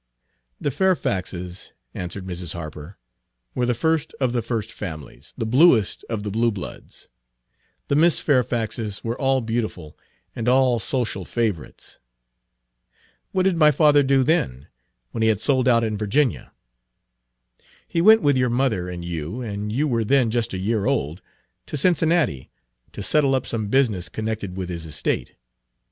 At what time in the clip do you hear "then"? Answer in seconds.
14.23-14.69, 20.03-20.31